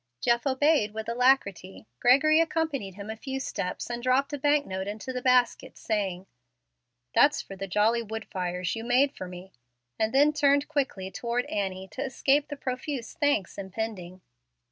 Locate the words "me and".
9.27-10.11